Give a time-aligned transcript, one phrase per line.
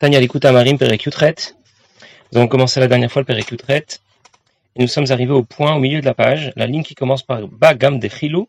[0.00, 1.54] Tania Likuta Marim Perekutret.
[2.32, 3.84] Nous avons commencé la dernière fois le Perekutret.
[4.74, 7.22] Et nous sommes arrivés au point au milieu de la page, la ligne qui commence
[7.22, 8.48] par Bagam de Chilou.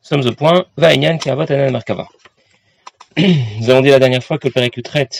[0.00, 2.08] sommes au point Vainyan Kiavot Anan Merkava.
[3.18, 5.10] Nous avons dit la dernière fois que le Perekutret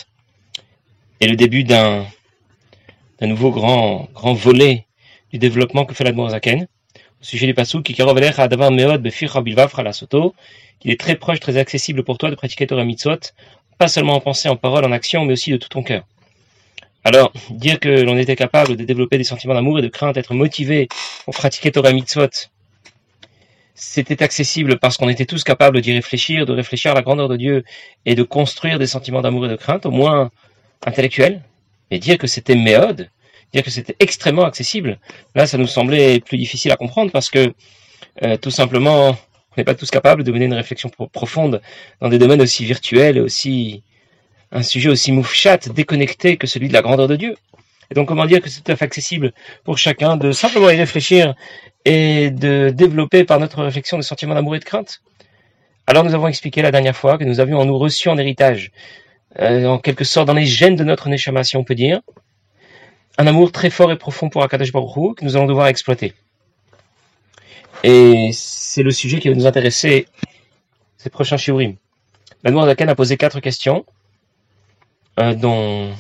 [1.21, 2.07] est le début d'un
[3.21, 4.87] nouveau grand, grand volet
[5.33, 7.93] du développement que fait la Zaken au sujet du Passou qui
[10.83, 13.21] qu'il est très proche, très accessible pour toi de pratiquer Torah Mitzvot,
[13.79, 16.05] pas seulement en pensée, en parole, en action, mais aussi de tout ton cœur.
[17.05, 20.35] Alors, dire que l'on était capable de développer des sentiments d'amour et de crainte, être
[20.35, 20.89] motivé
[21.25, 22.29] pour pratiquer Torah Mitzvot,
[23.75, 27.37] c'était accessible parce qu'on était tous capables d'y réfléchir, de réfléchir à la grandeur de
[27.37, 27.65] Dieu
[28.07, 30.31] et de construire des sentiments d'amour et de crainte, au moins
[30.87, 31.43] intellectuels.
[31.91, 33.11] Et dire que c'était méode,
[33.53, 34.99] dire que c'était extrêmement accessible,
[35.35, 37.53] là, ça nous semblait plus difficile à comprendre parce que,
[38.23, 39.17] euh, tout simplement,
[39.53, 41.61] on n'est pas tous capables de mener une réflexion profonde
[42.01, 43.83] dans des domaines aussi virtuels et aussi
[44.51, 47.37] un sujet aussi moufchat, déconnecté que celui de la grandeur de Dieu.
[47.91, 49.33] Et donc, comment dire que c'est tout à fait accessible
[49.65, 51.35] pour chacun de simplement y réfléchir
[51.85, 55.03] et de développer par notre réflexion des sentiments d'amour et de crainte?
[55.87, 58.71] Alors, nous avons expliqué la dernière fois que nous avions en nous reçu en héritage,
[59.39, 62.01] euh, en quelque sorte dans les gènes de notre neshama, si on peut dire,
[63.19, 66.15] un amour très fort et profond pour Akadosh Baruch que nous allons devoir exploiter.
[67.85, 68.31] Et
[68.73, 70.07] c'est le sujet qui va nous intéresser
[70.97, 71.75] ces prochains shiurim.
[72.43, 73.85] La Zaken a posé quatre questions
[75.21, 75.91] euh, dont,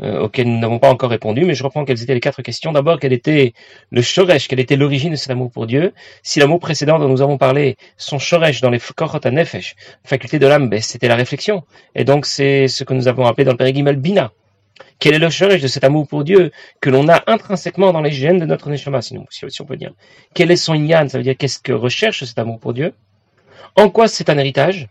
[0.00, 2.70] euh, auxquelles nous n'avons pas encore répondu, mais je reprends quelles étaient les quatre questions.
[2.70, 3.52] D'abord, quel était
[3.90, 5.92] le shoresh, quelle était l'origine de cet amour pour Dieu?
[6.22, 10.46] Si l'amour précédent dont nous avons parlé, son shoresh dans les korot nefesh, faculté de
[10.46, 11.64] l'âme, ben, c'était la réflexion.
[11.96, 14.30] Et donc c'est ce que nous avons appelé dans le Périgimel Bina,
[14.98, 18.12] quel est le cherche de cet amour pour Dieu que l'on a intrinsèquement dans les
[18.12, 19.92] gènes de notre neshama, si, on peut dire.
[20.34, 22.94] Quel est son yan Ça veut dire qu'est-ce que recherche cet amour pour Dieu?
[23.76, 24.88] En quoi c'est un héritage?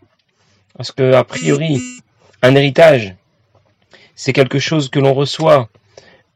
[0.76, 1.80] Parce que a priori,
[2.42, 3.14] un héritage,
[4.14, 5.68] c'est quelque chose que l'on reçoit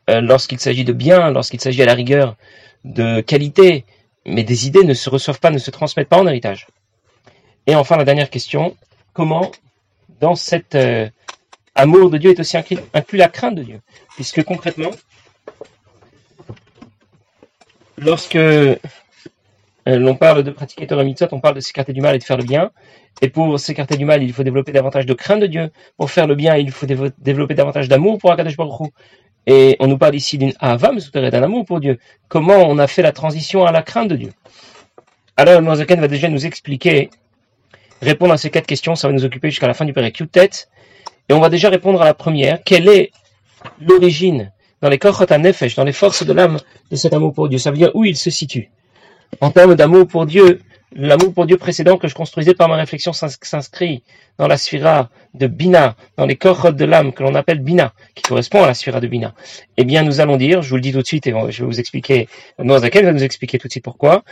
[0.08, 2.36] euh, lorsqu'il s'agit de bien, lorsqu'il s'agit à la rigueur
[2.84, 3.84] de qualité,
[4.24, 6.66] mais des idées ne se reçoivent pas, ne se transmettent pas en héritage.
[7.66, 8.76] Et enfin, la dernière question,
[9.12, 9.50] comment,
[10.20, 11.08] dans cette euh,
[11.76, 12.78] amour de Dieu est aussi inclus,
[13.18, 13.80] la crainte de Dieu.
[14.16, 14.90] Puisque concrètement,
[17.98, 18.76] lorsque euh,
[19.86, 22.36] l'on parle de pratiquer Torah Mitzvot, on parle de s'écarter du mal et de faire
[22.36, 22.70] le bien.
[23.22, 25.70] Et pour s'écarter du mal, il faut développer davantage de crainte de Dieu.
[25.96, 28.90] Pour faire le bien, il faut développer davantage d'amour pour Akadosh Baruch
[29.46, 31.98] Et on nous parle ici d'une avam, d'un amour pour Dieu.
[32.28, 34.32] Comment on a fait la transition à la crainte de Dieu?
[35.36, 37.10] Alors, Noazaken va déjà nous expliquer,
[38.02, 38.96] répondre à ces quatre questions.
[38.96, 40.68] Ça va nous occuper jusqu'à la fin du Père tête
[41.28, 42.62] et on va déjà répondre à la première.
[42.64, 43.10] Quelle est
[43.80, 46.58] l'origine dans les korot nefesh, dans les forces de l'âme
[46.90, 47.58] de cet amour pour Dieu?
[47.58, 48.70] Ça veut dire où il se situe?
[49.40, 50.60] En termes d'amour pour Dieu,
[50.92, 54.02] l'amour pour Dieu précédent que je construisais par ma réflexion s'inscrit
[54.38, 58.22] dans la sphira de Bina, dans les korot de l'âme que l'on appelle Bina, qui
[58.22, 59.34] correspond à la sphira de Bina.
[59.76, 61.66] Eh bien, nous allons dire, je vous le dis tout de suite et je vais
[61.66, 62.28] vous expliquer,
[62.58, 64.22] Noazaken va nous expliquer tout de suite pourquoi,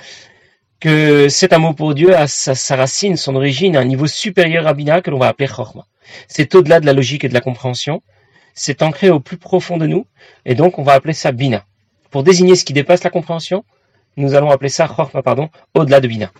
[0.81, 5.01] que cet amour pour Dieu a sa, racine, son origine un niveau supérieur à Bina
[5.01, 5.87] que l'on va appeler Chorma.
[6.29, 8.03] C'est au-delà de la logique et de la compréhension.
[8.55, 10.07] C'est ancré au plus profond de nous.
[10.45, 11.65] Et donc, on va appeler ça Bina.
[12.11, 13.65] Pour désigner ce qui dépasse la compréhension,
[14.17, 16.31] nous allons appeler ça Chorma, pardon, au-delà de Bina.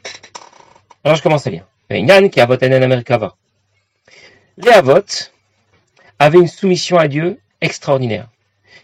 [1.03, 1.67] Alors, je commence à lire.
[4.57, 5.01] Les Avot
[6.19, 8.29] avaient une soumission à Dieu extraordinaire.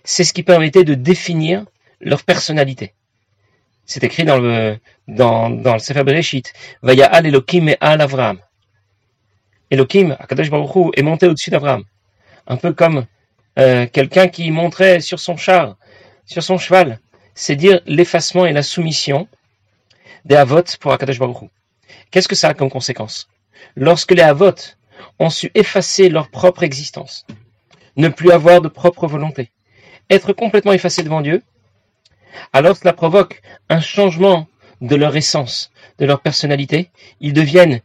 [0.05, 1.65] C'est ce qui permettait de définir
[2.01, 2.95] leur personnalité.
[3.87, 6.53] C'est écrit dans le, dans, dans le Sefer Bereshit.
[6.83, 8.39] Vaya al Elohim et al Avram.
[9.71, 11.85] Elohim, Akadosh Baruch est monté au-dessus d'Abraham.
[12.47, 13.07] Un peu comme
[13.59, 15.77] euh, quelqu'un qui montrait sur son char,
[16.27, 16.99] sur son cheval.
[17.35, 19.29] C'est dire l'effacement et la soumission
[20.25, 21.51] des Havot pour Akadosh Baruch
[22.11, 23.29] Qu'est-ce que ça a comme conséquence?
[23.77, 24.55] Lorsque les Havot
[25.19, 27.27] ont su effacer leur propre existence,
[27.97, 29.51] ne plus avoir de propre volonté,
[30.09, 31.43] être complètement effacés devant Dieu,
[32.53, 34.47] alors cela provoque un changement
[34.81, 36.91] de leur essence, de leur personnalité.
[37.21, 37.81] Ils deviennent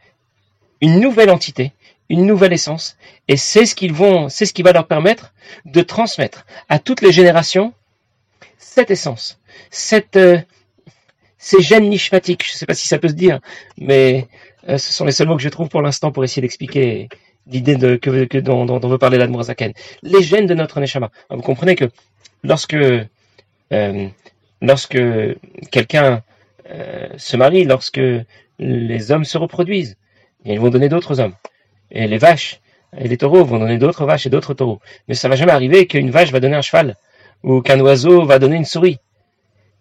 [0.81, 1.73] une nouvelle entité,
[2.09, 2.97] une nouvelle essence,
[3.27, 5.33] et c'est ce qu'ils vont, c'est ce qui va leur permettre
[5.65, 7.73] de transmettre à toutes les générations
[8.57, 9.39] cette essence,
[9.71, 10.37] cette, euh,
[11.37, 12.45] ces gènes nishmatiques.
[12.45, 13.39] Je ne sais pas si ça peut se dire,
[13.77, 14.27] mais
[14.69, 17.09] euh, ce sont les seuls mots que je trouve pour l'instant pour essayer d'expliquer
[17.47, 19.73] l'idée de, que, que dont, dont, veut parler l'Admorazaken.
[20.03, 21.11] Les gènes de notre neshama.
[21.29, 21.85] Vous comprenez que
[22.43, 24.07] lorsque euh,
[24.61, 24.97] lorsque
[25.71, 26.23] quelqu'un
[27.17, 28.01] se marie, lorsque
[28.57, 29.97] les hommes se reproduisent,
[30.45, 31.33] et ils vont donner d'autres hommes.
[31.91, 32.61] Et les vaches
[32.97, 34.79] et les taureaux vont donner d'autres vaches et d'autres taureaux.
[35.07, 36.95] Mais ça va jamais arriver qu'une vache va donner un cheval
[37.43, 38.99] ou qu'un oiseau va donner une souris.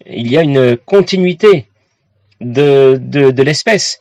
[0.06, 1.66] Il y a une continuité
[2.40, 4.00] de, de, de l'espèce.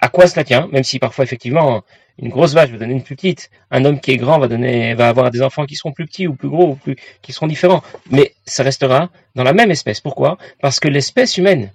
[0.00, 1.82] À quoi cela tient Même si parfois, effectivement,
[2.18, 3.50] une grosse vache va donner une plus petite.
[3.70, 6.26] Un homme qui est grand va donner, va avoir des enfants qui seront plus petits
[6.26, 7.82] ou plus gros ou plus, qui seront différents.
[8.10, 10.00] Mais ça restera dans la même espèce.
[10.00, 10.38] Pourquoi?
[10.60, 11.72] Parce que l'espèce humaine,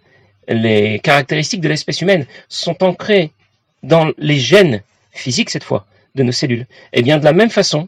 [0.47, 3.31] les caractéristiques de l'espèce humaine sont ancrées
[3.83, 4.81] dans les gènes
[5.11, 5.85] physiques cette fois
[6.15, 6.67] de nos cellules.
[6.93, 7.87] Et eh bien de la même façon,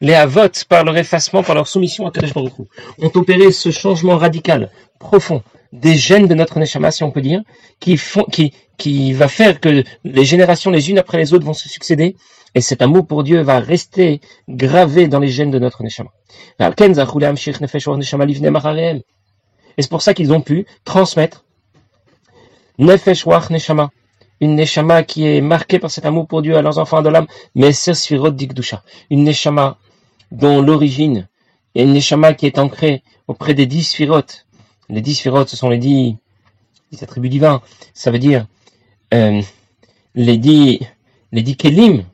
[0.00, 2.52] les Havot, par leur effacement, par leur soumission à Kadesh Baruch
[2.98, 5.42] ont opéré ce changement radical, profond,
[5.72, 7.42] des gènes de notre Neshama, si on peut dire,
[7.80, 11.54] qui, font, qui, qui va faire que les générations les unes après les autres vont
[11.54, 12.16] se succéder,
[12.54, 16.10] et cet amour pour Dieu va rester gravé dans les gènes de notre Neshama.
[19.76, 21.44] Et c'est pour ça qu'ils ont pu transmettre
[22.78, 23.90] Nefesh Neshama,
[24.40, 27.26] une Neshama qui est marquée par cet amour pour Dieu à leurs enfants de l'âme,
[27.54, 29.78] mais Sefirot Dikdusha, une Neshama
[30.30, 31.28] dont l'origine
[31.74, 34.22] est une Neshama qui est ancrée auprès des dix Sfirot.
[34.88, 36.16] Les dix Sfirot, ce sont les dix,
[37.02, 37.62] attributs divins.
[37.94, 38.46] Ça veut dire
[39.14, 39.42] euh,
[40.14, 40.80] les dix,
[41.32, 42.04] les dix Kelim,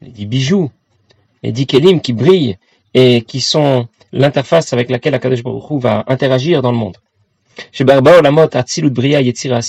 [0.00, 0.70] les dix bijoux,
[1.42, 2.58] les dix Kelim qui brillent
[2.94, 6.96] et qui sont l'interface avec laquelle Akadosh Baruch va interagir dans le monde.
[7.72, 9.60] Chez Barba, la mot Atzilut Bria Yetzira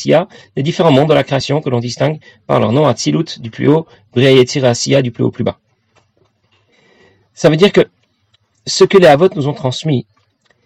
[0.56, 3.68] les différents mondes de la création que l'on distingue par leur nom Atzilut du plus
[3.68, 5.60] haut, Bria Yetzira du plus haut plus bas.
[7.34, 7.88] Ça veut dire que
[8.66, 10.06] ce que les Havot nous ont transmis,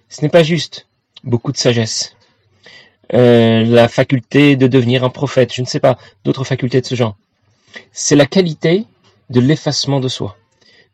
[0.10, 0.88] ce n'est pas juste
[1.24, 2.16] beaucoup de sagesse,
[3.14, 6.96] euh, la faculté de devenir un prophète, je ne sais pas, d'autres facultés de ce
[6.96, 7.18] genre.
[7.92, 8.86] C'est la qualité
[9.30, 10.38] de l'effacement de soi,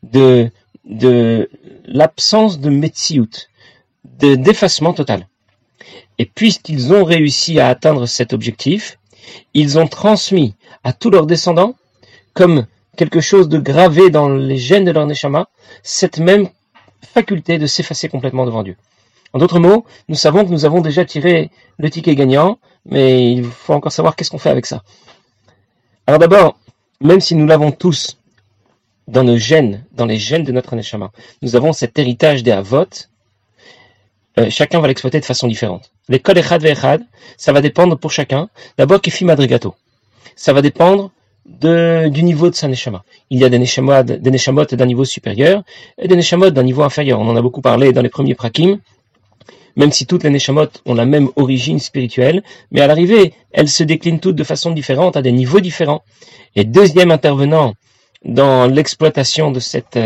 [0.04, 0.52] de,
[0.86, 1.50] de
[1.86, 3.30] l'absence de metsiout,
[4.20, 5.28] de d'effacement total.
[6.18, 8.98] Et puisqu'ils ont réussi à atteindre cet objectif,
[9.54, 11.76] ils ont transmis à tous leurs descendants,
[12.34, 12.66] comme
[12.96, 15.48] quelque chose de gravé dans les gènes de leur neshama,
[15.84, 16.50] cette même
[17.02, 18.76] faculté de s'effacer complètement devant Dieu.
[19.34, 23.46] En d'autres mots, nous savons que nous avons déjà tiré le ticket gagnant, mais il
[23.46, 24.84] faut encore savoir qu'est-ce qu'on fait avec ça.
[26.08, 26.58] Alors d'abord,
[27.02, 28.18] même si nous l'avons tous
[29.08, 32.88] dans nos gènes, dans les gènes de notre neshama, nous avons cet héritage des avot,
[34.40, 35.92] euh, chacun va l'exploiter de façon différente.
[36.10, 37.02] L'école Echad Echad,
[37.38, 38.50] ça va dépendre pour chacun.
[38.78, 39.76] D'abord, Kefi Madrigato.
[40.36, 41.12] Ça va dépendre
[41.48, 43.04] de, du niveau de sa neshama.
[43.30, 45.64] Il y a des neshamot, des d'un niveau supérieur
[45.98, 47.20] et des neshamot d'un niveau inférieur.
[47.20, 48.80] On en a beaucoup parlé dans les premiers prakim.
[49.76, 53.84] Même si toutes les neshamot ont la même origine spirituelle, mais à l'arrivée, elles se
[53.84, 56.04] déclinent toutes de façon différente, à des niveaux différents.
[56.56, 57.76] Et deuxième intervenant
[58.26, 60.00] dans l'exploitation de cette,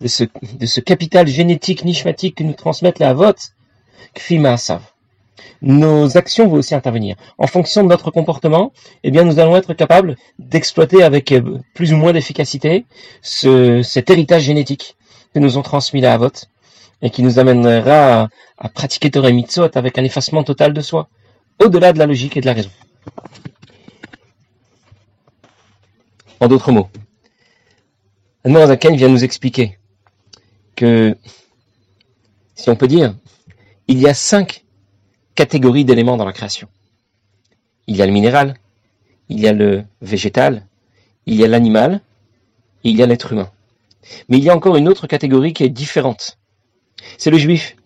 [0.00, 0.24] de ce,
[0.60, 3.34] de ce capital génétique nishmatique que nous transmettent les avot,
[5.62, 7.16] Nos actions vont aussi intervenir.
[7.38, 8.72] En fonction de notre comportement,
[9.02, 12.84] eh bien, nous allons être capables d'exploiter avec euh, plus ou moins d'efficacité
[13.22, 14.96] ce, cet héritage génétique
[15.34, 16.32] que nous ont transmis la Havot
[17.02, 21.08] et qui nous amènera à, pratiquer Torah Mitzot avec un effacement total de soi,
[21.62, 22.70] au-delà de la logique et de la raison.
[26.40, 26.88] En d'autres mots,
[28.44, 29.78] Zaken vient nous expliquer
[30.74, 31.16] que,
[32.54, 33.14] si on peut dire,
[33.88, 34.64] il y a cinq
[35.34, 36.68] catégories d'éléments dans la création.
[37.86, 38.54] Il y a le minéral,
[39.28, 40.66] il y a le végétal,
[41.26, 42.00] il y a l'animal,
[42.82, 43.50] il y a l'être humain.
[44.28, 46.38] Mais il y a encore une autre catégorie qui est différente.
[47.18, 47.76] C'est le juif.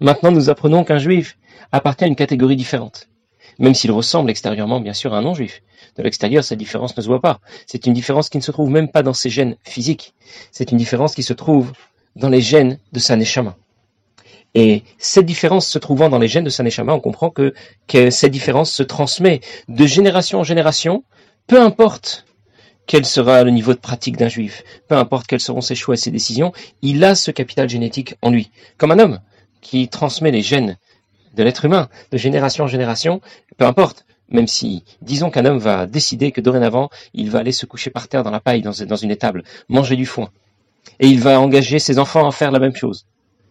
[0.00, 1.36] Maintenant, nous apprenons qu'un juif
[1.72, 3.08] appartient à une catégorie différente.
[3.58, 5.62] Même s'il ressemble extérieurement, bien sûr, à un non-juif.
[5.96, 7.40] De l'extérieur, cette différence ne se voit pas.
[7.66, 10.14] C'est une différence qui ne se trouve même pas dans ses gènes physiques.
[10.52, 11.72] C'est une différence qui se trouve
[12.16, 13.56] dans les gènes de sa neshama.
[14.54, 17.54] Et cette différence se trouvant dans les gènes de Saneshama, on comprend que,
[18.10, 21.04] cette différence se transmet de génération en génération,
[21.46, 22.24] peu importe
[22.86, 25.98] quel sera le niveau de pratique d'un juif, peu importe quels seront ses choix et
[25.98, 26.52] ses décisions,
[26.82, 28.50] il a ce capital génétique en lui.
[28.76, 29.20] Comme un homme
[29.60, 30.76] qui transmet les gènes
[31.34, 33.20] de l'être humain de génération en génération,
[33.56, 37.66] peu importe, même si, disons qu'un homme va décider que dorénavant, il va aller se
[37.66, 40.30] coucher par terre dans la paille, dans une étable, manger du foin,
[40.98, 43.06] et il va engager ses enfants à faire la même chose.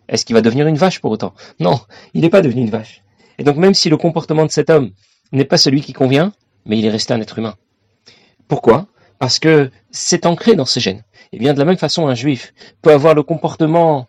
[0.10, 1.34] Est-ce qu'il va devenir une vache pour autant?
[1.60, 1.80] Non,
[2.14, 3.04] il n'est pas devenu une vache.
[3.38, 4.92] Et donc même si le comportement de cet homme
[5.32, 6.34] n'est pas celui qui convient,
[6.66, 7.56] mais il est resté un être humain.
[8.48, 8.88] Pourquoi?
[9.20, 11.04] Parce que c'est ancré dans ses gènes.
[11.32, 14.08] Et bien de la même façon, un juif peut avoir le comportement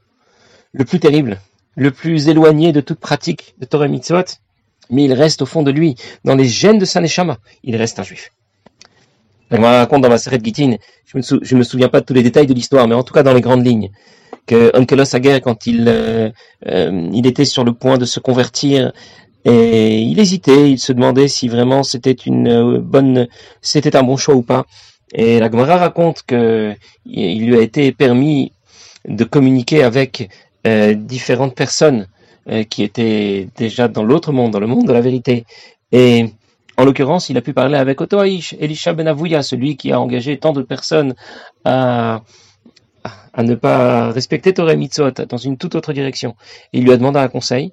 [0.73, 1.38] le plus terrible,
[1.76, 4.25] le plus éloigné de toute pratique de Torah Mitzvot,
[4.88, 7.99] mais il reste au fond de lui, dans les gènes de sa neshama, il reste
[8.00, 8.30] un juif.
[9.50, 12.14] Je me raconte dans ma série de Gittin, je ne me souviens pas de tous
[12.14, 13.90] les détails de l'histoire, mais en tout cas dans les grandes lignes,
[14.47, 16.30] que Onkelos Hager, quand il, euh,
[16.66, 18.92] euh, il était sur le point de se convertir,
[19.44, 23.28] et il hésitait, il se demandait si vraiment c'était une euh, bonne,
[23.62, 24.66] c'était un bon choix ou pas.
[25.14, 28.52] Et la Gemara raconte que il lui a été permis
[29.09, 30.30] de communiquer avec
[30.64, 32.06] différentes personnes
[32.68, 35.47] qui étaient déjà dans l'autre monde, dans le monde de la vérité.
[35.90, 36.26] Et
[36.80, 40.38] En l'occurrence, il a pu parler avec Otoaïch, Elisha Ben Avouya, celui qui a engagé
[40.38, 41.14] tant de personnes
[41.66, 42.23] à,
[43.33, 46.35] à ne pas respecter Torah Mitzot dans une toute autre direction.
[46.73, 47.73] il lui a demandé un conseil.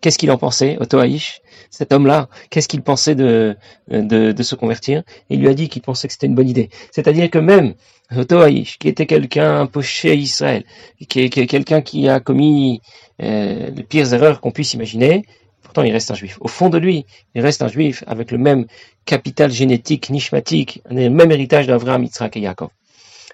[0.00, 2.28] Qu'est-ce qu'il en pensait, Otoaïch, cet homme-là?
[2.50, 3.56] Qu'est-ce qu'il pensait de,
[3.90, 5.02] de, de, se convertir?
[5.28, 6.70] Il lui a dit qu'il pensait que c'était une bonne idée.
[6.92, 7.74] C'est-à-dire que même
[8.14, 10.64] Otoaïch, qui était quelqu'un poché à Israël,
[11.08, 12.80] qui est, quelqu'un qui a commis
[13.22, 15.24] euh, les pires erreurs qu'on puisse imaginer,
[15.62, 16.38] pourtant il reste un juif.
[16.40, 17.04] Au fond de lui,
[17.34, 18.66] il reste un juif avec le même
[19.04, 22.70] capital génétique, nishmatique, le même héritage d'Avraham, Yitzhak et Yaakov.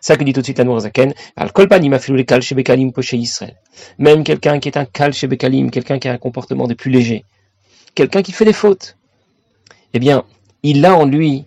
[0.07, 3.57] Ça que dit tout de suite la Zaken, al kolpanim les kal shebekalim poché Israël.
[3.97, 7.25] Même quelqu'un qui est un kal shebekalim, quelqu'un qui a un comportement de plus léger,
[7.95, 8.99] quelqu'un qui fait des fautes,
[9.95, 10.25] eh bien,
[10.63, 11.47] il a en lui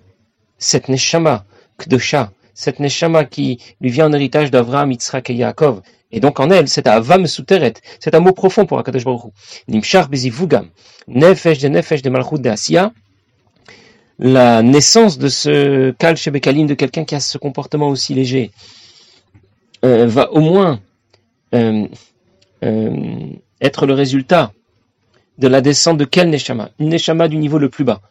[0.58, 1.46] cette neshama,
[1.78, 6.50] kdosha, cette neshama qui lui vient en héritage d'Avraham, Yitzhak et Yaakov, et donc en
[6.50, 9.30] elle, c'est avam souteret, c'est un mot profond pour Akadosh Baruch Hu.
[9.68, 10.70] Nimshar bezivugam,
[11.08, 12.92] nefesh de nefesh de malchut de Asiya,
[14.19, 18.51] la naissance de ce Shebekalim, de quelqu'un qui a ce comportement aussi léger,
[19.86, 20.79] euh, va au moins
[21.53, 21.88] euh,
[22.63, 23.29] euh,
[23.62, 24.51] être le résultat
[25.38, 26.71] de la descente de quel Neshama?
[26.79, 28.01] Une Neshama du niveau le plus bas.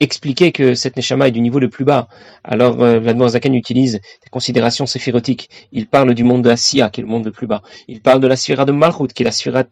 [0.00, 2.08] Expliquer que cette Neshama est du niveau le plus bas,
[2.42, 5.50] alors euh, Zaken utilise des considérations séphirotiques.
[5.72, 7.62] Il parle du monde de Asiya, qui est le monde le plus bas.
[7.86, 9.64] Il parle de la sphira de Malchut, qui est la sphira,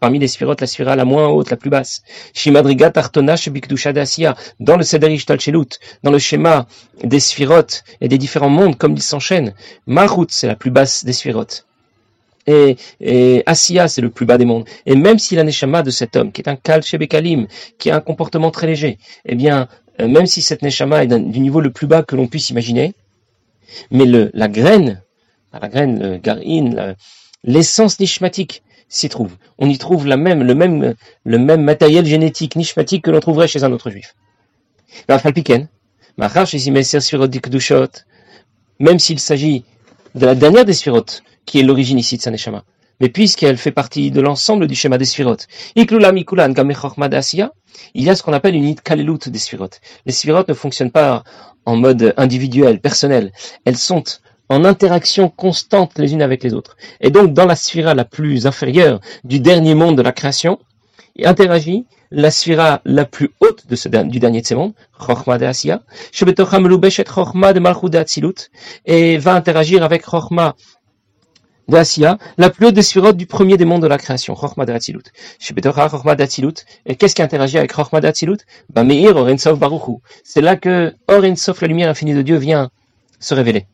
[0.00, 2.02] parmi les sphirotes, la sphira la moins haute, la plus basse.
[2.32, 6.66] Shimadriga Tartona Shebikdusha de Asiya, dans le Sederish Talchelut, dans le schéma
[7.04, 9.54] des sphirotes et des différents mondes, comme ils s'enchaînent.
[9.86, 11.67] Malchut, c'est la plus basse des sphirotes
[12.48, 14.64] et, et c'est le plus bas des mondes.
[14.86, 17.46] Et même si la Neshama de cet homme, qui est un Kal Shebekalim,
[17.78, 19.68] qui a un comportement très léger, eh bien,
[20.00, 22.94] euh, même si cette Neshama est du niveau le plus bas que l'on puisse imaginer,
[23.90, 25.02] mais la graine,
[25.52, 26.94] la graine, le garin,
[27.44, 29.36] l'essence nishmatique s'y trouve.
[29.58, 33.48] On y trouve la même, le même, le même matériel génétique nishmatique que l'on trouverait
[33.48, 34.14] chez un autre juif.
[38.80, 39.64] Même s'il s'agit
[40.14, 42.64] de la dernière des sphirotes, qui est l'origine ici de sa neshama.
[43.00, 45.46] Mais puisqu'elle fait partie de l'ensemble du schéma des sphirotes,
[45.76, 45.84] il
[47.94, 49.80] y a ce qu'on appelle une itkalelut des sphirotes.
[50.04, 51.22] Les sphirotes ne fonctionnent pas
[51.64, 53.32] en mode individuel, personnel.
[53.64, 54.02] Elles sont
[54.48, 56.76] en interaction constante les unes avec les autres.
[57.00, 60.58] Et donc, dans la sphira la plus inférieure du dernier monde de la création,
[61.24, 65.82] interagit la sphira la plus haute de du dernier de ces mondes, Chochma de Asiya,
[68.86, 70.54] et va interagir avec Chochma
[71.68, 75.04] d'Asiya, la plus haute des sphirotes du premier des mondes de la création, Chochma d'Atzilut.
[75.38, 76.64] Chochma d'Atzilut.
[76.86, 78.38] Et qu'est-ce qui interagit avec Chochma d'Atzilut
[78.72, 79.98] Bah Meir Orensov Baruchu.
[80.24, 82.70] C'est là que Orensov, la lumière infinie de Dieu, vient
[83.20, 83.66] se révéler.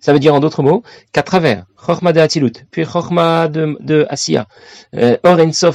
[0.00, 4.46] Ça veut dire en d'autres mots qu'à travers Chochma d'Atzilut, puis Chochma de, de Asiya,
[4.94, 5.16] euh,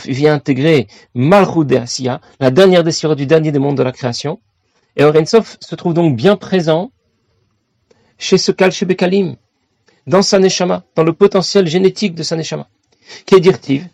[0.06, 4.40] vient intégrer Malchut d'Asiya, la dernière des du dernier des mondes de la création.
[4.96, 6.92] Et Orensov se trouve donc bien présent
[8.18, 9.36] chez ce Kal Bekalim,
[10.08, 12.68] dans sa neshama, dans le potentiel génétique de sa neshama.
[13.26, 13.88] Kedirtiv,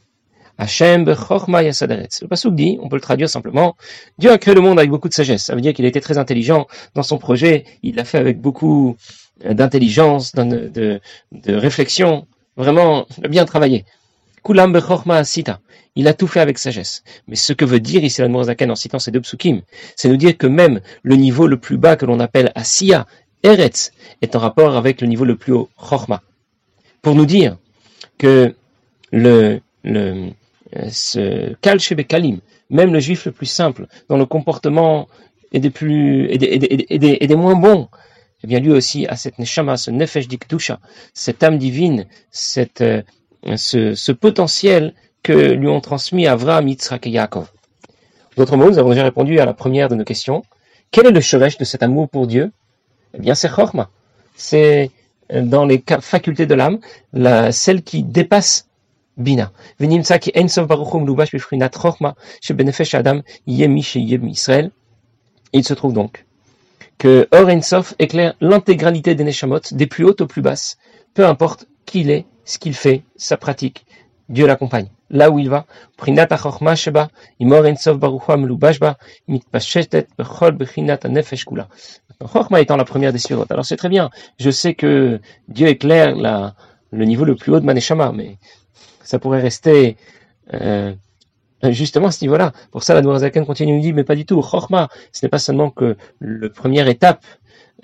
[0.58, 2.22] Hashem bechorma yasaderetz.
[2.22, 3.75] Le pasuk dit, on peut le traduire simplement,
[4.17, 5.46] Dieu a créé le monde avec beaucoup de sagesse.
[5.46, 8.39] Ça veut dire qu'il a été très intelligent dans son projet, il l'a fait avec
[8.39, 8.96] beaucoup
[9.44, 11.00] d'intelligence, de,
[11.32, 13.86] de, réflexion, vraiment, bien travaillé.
[14.44, 14.76] Kulam
[15.10, 15.60] asita.
[15.96, 17.04] Il a tout fait avec sagesse.
[17.28, 19.62] Mais ce que veut dire ici la Zaken en citant ces deux psukim,
[19.96, 23.06] c'est nous dire que même le niveau le plus bas que l'on appelle Asiya
[23.44, 26.24] Eretz est en rapport avec le niveau le plus haut, Chorma.
[27.02, 27.58] Pour nous dire
[28.18, 28.56] que
[29.12, 30.30] le, le,
[30.90, 31.54] ce
[32.70, 35.08] même le juif le plus simple, dans le comportement
[35.52, 37.88] est des plus, et des, et des, moins bons,
[38.44, 40.80] eh bien lui aussi a cette neshama, ce nefesh dikdusha,
[41.14, 43.02] cette âme divine, cette, euh,
[43.56, 47.50] ce, potentiel que lui ont transmis Avraham, Yitzhak et Yaakov.
[48.36, 50.44] D'autres mots, nous avons déjà répondu à la première de nos questions.
[50.92, 52.52] Quel est le cheresh de cet amour pour Dieu?
[53.14, 53.90] Eh bien, c'est Chorma.
[54.36, 54.92] C'est
[55.32, 56.80] euh, dans les facultés de l'âme,
[57.52, 58.68] celle qui dépasse
[59.16, 59.52] Bina.
[65.56, 66.26] Il se trouve donc
[67.04, 67.50] que Or
[68.00, 70.78] éclaire l'intégralité des Neshamot, des plus hautes aux plus basses,
[71.14, 73.86] peu importe qui il est, ce qu'il fait, sa pratique.
[74.30, 74.88] Dieu l'accompagne.
[75.10, 75.66] Là où il va.
[82.32, 83.52] Chorma étant la première des surotes.
[83.52, 84.10] Alors c'est très bien.
[84.40, 85.20] Je sais que
[85.50, 86.56] Dieu éclaire la,
[86.92, 88.38] le niveau le plus haut de Maneshama, mais
[89.04, 89.98] ça pourrait rester
[90.54, 90.94] euh,
[91.72, 92.51] justement à ce niveau-là.
[92.72, 94.41] Pour ça, la Noirzaken continue nous dit, mais pas du tout.
[94.41, 97.25] Chorma, ce n'est pas seulement que la première étape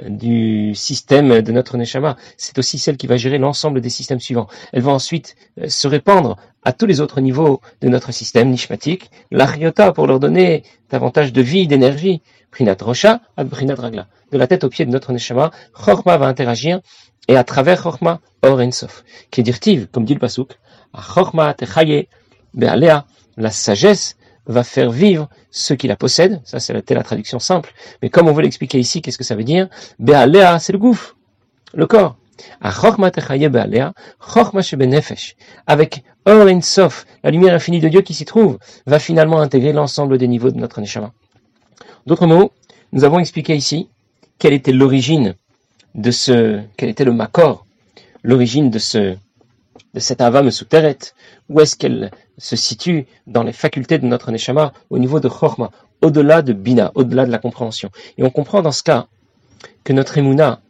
[0.08, 4.48] du système de notre Neshama, c'est aussi celle qui va gérer l'ensemble des systèmes suivants.
[4.72, 9.10] Elle va ensuite euh, se répandre à tous les autres niveaux de notre système nishmatique,
[9.32, 12.22] l'ariota pour leur donner davantage de vie, d'énergie,
[12.52, 14.08] prinat rocha prinat ragla.
[14.32, 16.80] De la tête aux pieds de notre Neshama, Chorma va interagir
[17.28, 20.58] et à travers Chorma, Or Ensof, qui est dirtive, comme dit le Pasuk,
[20.94, 22.08] Chorma techaye
[22.54, 23.06] be'alea,
[23.40, 26.42] la sagesse va faire vivre ceux qui la possèdent.
[26.44, 27.74] Ça, c'est la traduction simple.
[28.02, 29.70] Mais comme on veut l'expliquer ici, qu'est-ce que ça veut dire?
[30.00, 31.16] Be'alea, c'est le gouffre,
[31.74, 32.18] le corps.
[35.68, 40.18] Avec Or Sof, la lumière infinie de Dieu qui s'y trouve, va finalement intégrer l'ensemble
[40.18, 41.12] des niveaux de notre Neshama.
[42.06, 42.52] D'autres mots,
[42.92, 43.90] nous avons expliqué ici
[44.40, 45.36] quelle était l'origine
[45.96, 47.66] de ce, quel était le Makor,
[48.24, 49.18] l'origine de ce,
[49.94, 50.98] de cette Ava Terret,
[51.50, 55.72] où est-ce qu'elle se situe dans les facultés de notre Neshama au niveau de Chorma,
[56.02, 57.90] au-delà de Bina, au-delà de la compréhension.
[58.18, 59.08] Et on comprend dans ce cas
[59.84, 60.62] que notre Emouna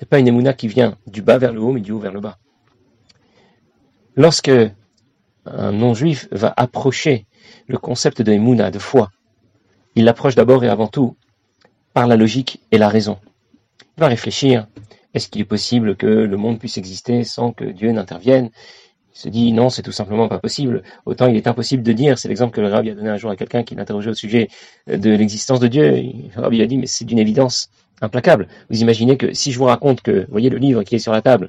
[0.00, 2.12] n'est pas une Emouna qui vient du bas vers le haut, mais du haut vers
[2.12, 2.38] le bas.
[4.14, 4.50] Lorsque
[5.46, 7.26] un non-juif va approcher
[7.66, 9.10] le concept de Emouna, de foi,
[9.94, 11.16] il l'approche d'abord et avant tout
[11.94, 13.18] par la logique et la raison.
[13.96, 14.66] Il va réfléchir,
[15.16, 18.50] est-ce qu'il est possible que le monde puisse exister sans que Dieu n'intervienne?
[19.14, 20.82] Il se dit non, c'est tout simplement pas possible.
[21.06, 23.30] Autant il est impossible de dire, c'est l'exemple que le rabbi a donné un jour
[23.30, 24.48] à quelqu'un qui l'interrogeait au sujet
[24.86, 25.90] de l'existence de Dieu.
[25.90, 27.70] Le rabbi a dit, mais c'est d'une évidence
[28.00, 28.48] implacable.
[28.70, 31.12] Vous imaginez que si je vous raconte que, vous voyez le livre qui est sur
[31.12, 31.48] la table,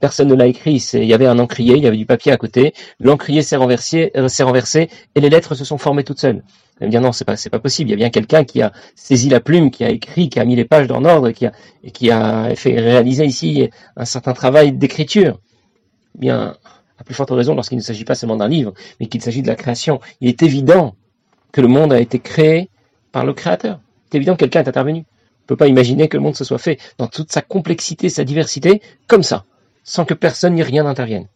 [0.00, 2.36] personne ne l'a écrit, il y avait un encrier, il y avait du papier à
[2.36, 6.42] côté, l'encrier s'est renversé, euh, renversé et les lettres se sont formées toutes seules.
[6.80, 7.90] Elle me dire non, c'est pas, pas possible.
[7.90, 10.44] Il y a bien quelqu'un qui a saisi la plume, qui a écrit, qui a
[10.44, 11.52] mis les pages dans l'ordre, qui a,
[11.84, 15.40] et qui a fait réaliser ici un certain travail d'écriture.
[16.14, 16.56] Bien,
[16.98, 19.48] à plus forte raison lorsqu'il ne s'agit pas seulement d'un livre, mais qu'il s'agit de
[19.48, 20.00] la création.
[20.20, 20.94] Il est évident
[21.52, 22.70] que le monde a été créé
[23.12, 23.80] par le Créateur.
[24.10, 25.04] C'est évident que quelqu'un est intervenu.
[25.50, 28.80] Peut pas imaginer que le monde se soit fait dans toute sa complexité, sa diversité,
[29.08, 29.46] comme ça,
[29.82, 31.26] sans que personne ni rien n'intervienne.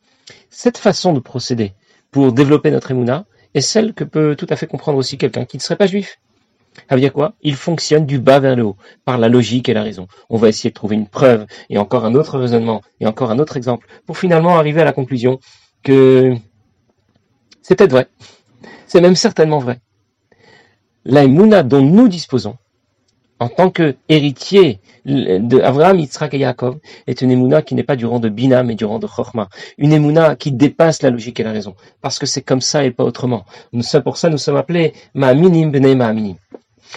[0.51, 1.73] Cette façon de procéder
[2.13, 5.57] pour développer notre émouna, est celle que peut tout à fait comprendre aussi quelqu'un qui
[5.57, 6.21] ne serait pas juif.
[6.89, 7.35] Ça veut dire quoi?
[7.43, 10.07] Il fonctionne du bas vers le haut, par la logique et la raison.
[10.31, 13.41] On va essayer de trouver une preuve, et encore un autre raisonnement, et encore un
[13.41, 15.41] autre exemple, pour finalement arriver à la conclusion
[15.83, 16.37] que
[17.63, 18.07] c'est peut-être vrai.
[18.87, 19.81] C'est même certainement vrai.
[21.05, 22.59] La dont nous disposons,
[23.41, 27.97] en tant que héritier de Abraham, Yitzhak et Yaakov, est une émouna qui n'est pas
[27.97, 29.49] du rang de Bina, mais du rang de Chorma.
[29.79, 31.75] Une émouna qui dépasse la logique et la raison.
[32.01, 33.45] Parce que c'est comme ça et pas autrement.
[33.81, 36.37] C'est pour ça nous sommes appelés Ma'aminim b'nei Ma'aminim.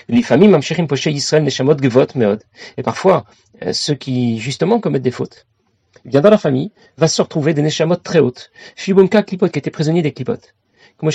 [0.08, 2.44] Les familles Mamshirim Poshe Yisrael Neshamot Gevot Meod.
[2.78, 3.26] Et parfois,
[3.64, 5.48] euh, ceux qui justement commettent des fautes,
[6.06, 8.52] eh bien dans la famille, va se retrouver des Neshamot très hautes.
[8.76, 10.38] Shibumka Klipot, qui était prisonnier des Klipot
[10.98, 11.10] comme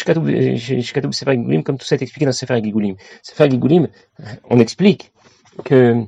[1.62, 2.96] comme tout ça est expliqué dans Sefer Gigulim.
[3.22, 3.88] Sefer Gigulim,
[4.48, 5.12] on explique
[5.64, 6.04] que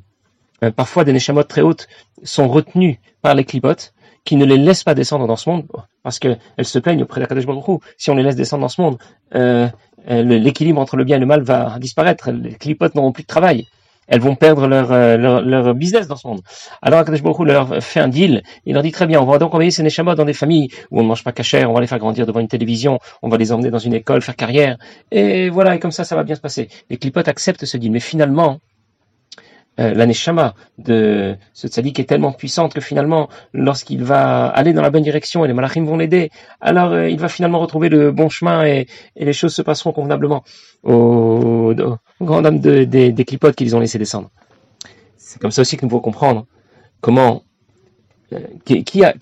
[0.63, 1.89] euh, parfois des neshamot très hautes
[2.23, 5.67] sont retenues par les clipotes qui ne les laissent pas descendre dans ce monde
[6.03, 8.99] parce qu'elles se plaignent auprès d'Akadosh Baruch Si on les laisse descendre dans ce monde,
[9.35, 9.69] euh,
[10.09, 12.31] euh, l'équilibre entre le bien et le mal va disparaître.
[12.31, 13.67] Les clipotes n'auront plus de travail.
[14.09, 16.41] Elles vont perdre leur, leur, business dans ce monde.
[16.83, 18.43] Alors Akadosh Baruch leur fait un deal.
[18.67, 21.01] Il leur dit très bien, on va donc envoyer ces neshamot dans des familles où
[21.01, 23.37] on ne mange pas cachère, on va les faire grandir devant une télévision, on va
[23.37, 24.77] les emmener dans une école, faire carrière.
[25.11, 26.69] Et voilà, et comme ça, ça va bien se passer.
[26.91, 27.93] Les clipotes acceptent ce deal.
[27.93, 28.61] Mais finalement,
[29.81, 34.91] euh, l'aneshama de ce tzaddik est tellement puissante que finalement, lorsqu'il va aller dans la
[34.91, 38.29] bonne direction et les malachim vont l'aider, alors euh, il va finalement retrouver le bon
[38.29, 40.45] chemin et, les choses se passeront convenablement
[40.85, 41.75] aux,
[42.21, 44.31] grandes dames des clipotes qu'ils ont laissé descendre.
[45.17, 46.47] C'est comme ça aussi que nous pouvons comprendre
[47.01, 47.43] comment
[48.33, 49.15] euh, qui, a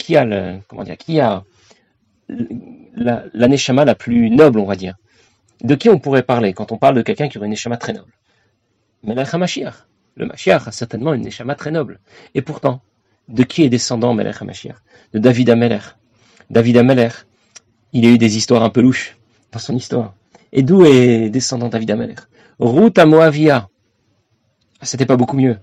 [0.69, 1.45] comment dire qui a
[2.29, 4.97] l'aneshama la, plus noble, on va dire.
[5.63, 7.95] De qui on pourrait parler quand on parle de quelqu'un qui aurait une neshama très
[7.95, 8.13] noble?
[9.03, 12.01] Melech HaMashiach le Mashiach a certainement une neshama très noble.
[12.35, 12.83] Et pourtant,
[13.29, 14.77] de qui est descendant Melech HaMashiach?
[15.15, 15.81] De David Ameler.
[16.51, 17.11] David Ameler,
[17.93, 19.17] il a eu des histoires un peu louches
[19.53, 20.15] dans son histoire.
[20.53, 22.15] Et d'où est descendant David Ameler
[22.59, 23.69] Ruth à Moavia.
[24.81, 25.57] Ah, c'était pas beaucoup mieux.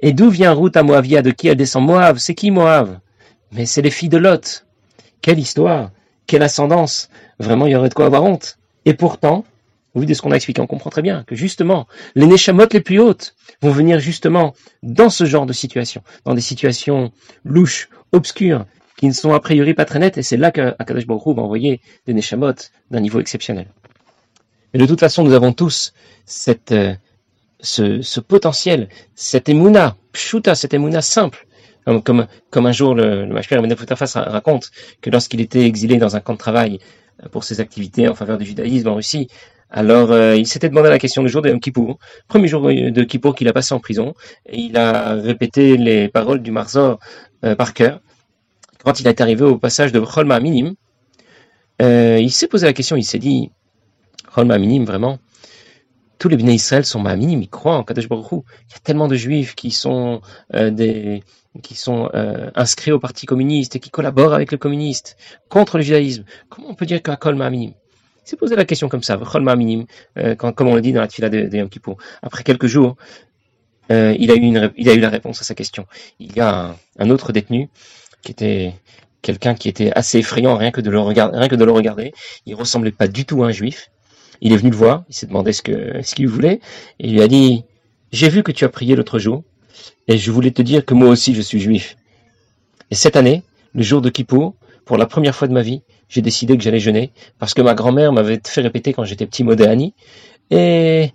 [0.00, 1.84] Et d'où vient Ruth à Moavia De qui elle descend?
[1.84, 2.98] Moav C'est qui Moav?
[3.52, 4.66] Mais c'est les filles de Lot.
[5.20, 5.90] Quelle histoire
[6.26, 8.58] Quelle ascendance Vraiment, il y aurait de quoi avoir honte.
[8.84, 9.44] Et pourtant,
[9.94, 12.66] au vu de ce qu'on a expliqué, on comprend très bien que justement, les Neshamot
[12.72, 17.12] les plus hautes vont venir justement dans ce genre de situation, dans des situations
[17.44, 21.36] louches, obscures, qui ne sont a priori pas très nettes, et c'est là qu'Akadosh Baruch
[21.36, 22.54] va envoyer des Neshamot
[22.90, 23.66] d'un niveau exceptionnel.
[24.72, 25.92] Mais de toute façon, nous avons tous
[26.24, 26.94] cette, euh,
[27.60, 31.46] ce, potentiel, cette émouna, pshuta, cette émouna simple,
[32.04, 33.60] comme, comme, un jour le, le Mashpir
[34.14, 36.78] raconte que lorsqu'il était exilé dans un camp de travail
[37.30, 39.28] pour ses activités en faveur du judaïsme en Russie,
[39.74, 43.34] Alors, euh, il s'était demandé la question le jour de Kippour, premier jour de Kippour
[43.34, 44.12] qu'il a passé en prison,
[44.44, 46.98] et il a répété les paroles du Marzor
[47.44, 48.00] euh, par cœur.
[48.84, 50.74] Quand il est arrivé au passage de Cholma Minim,
[51.80, 53.50] euh, il s'est posé la question, il s'est dit,
[54.34, 55.18] Cholma Minim, vraiment,
[56.18, 59.16] tous les bénis Israël sont Ma'aminim, ils croient en Kadosh Il y a tellement de
[59.16, 60.20] juifs qui sont
[61.74, 62.10] sont
[62.54, 65.16] inscrits au parti communiste et qui collaborent avec le communiste
[65.48, 66.24] contre le judaïsme.
[66.48, 67.72] Comment on peut dire qu'un Kol Ma'aminim
[68.24, 69.18] il s'est posé la question comme ça,
[69.56, 71.68] minime, euh, comme on le dit dans la tfila de, Yom.
[72.22, 72.96] Après quelques jours,
[73.90, 75.86] euh, il, a eu la réponse à sa question.
[76.20, 77.68] Il y a un, autre détenu
[78.22, 78.74] qui était
[79.22, 82.10] quelqu'un qui était assez effrayant rien que de le regarder, rien que.
[82.46, 83.90] Il ressemblait pas du tout à un juif.
[84.40, 86.60] Il est venu le voir, il s'est demandé ce que ce qu'il voulait,
[86.98, 87.64] il lui a dit
[88.12, 89.44] J'ai vu que tu as prié l'autre jour,
[90.08, 91.96] et je voulais te dire que moi aussi je suis juif.
[92.90, 93.42] Et cette année,
[93.74, 94.54] le jour de Kippour,
[94.84, 97.74] pour la première fois de ma vie, j'ai décidé que j'allais jeûner parce que ma
[97.74, 99.94] grand-mère m'avait fait répéter quand j'étais petit Modéani
[100.50, 101.12] et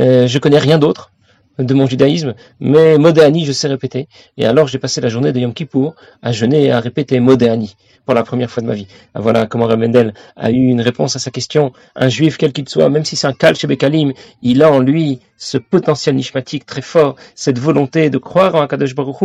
[0.00, 1.12] euh, je connais rien d'autre
[1.58, 4.08] de mon judaïsme, mais Modéani, je sais répéter.
[4.36, 7.76] Et alors, j'ai passé la journée de Yom Kippour à jeûner et à répéter Modéani
[8.04, 8.88] pour la première fois de ma vie.
[9.14, 11.72] Ah, voilà comment Remendel a eu une réponse à sa question.
[11.94, 15.20] Un juif, quel qu'il soit, même si c'est un Kal Bekalim, il a en lui
[15.38, 19.22] ce potentiel nishmatique très fort, cette volonté de croire en Akadosh Baruch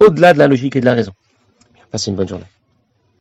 [0.00, 1.12] au-delà de la logique et de la raison.
[1.92, 2.44] Passez une bonne journée.